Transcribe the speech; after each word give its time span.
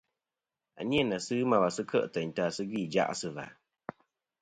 À 0.79 0.81
ni 0.87 0.97
a 1.01 1.05
nà 1.07 1.17
sɨ 1.25 1.33
ghɨ 1.39 1.45
ma 1.49 1.57
wà 1.63 1.69
sɨ 1.75 1.81
kêʼ 1.91 2.07
tèyn 2.13 2.29
ta 2.35 2.43
à 2.49 2.55
sɨ 2.55 2.63
gvî 2.69 2.79
ìjaʼ 2.85 3.11
sɨ 3.19 3.27
và. 3.35 3.45